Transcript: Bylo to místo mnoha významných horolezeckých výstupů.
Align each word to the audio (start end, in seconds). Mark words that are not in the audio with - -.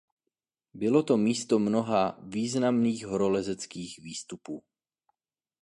Bylo 0.73 1.03
to 1.03 1.17
místo 1.17 1.59
mnoha 1.59 2.17
významných 2.21 3.05
horolezeckých 3.05 3.99
výstupů. 3.99 4.63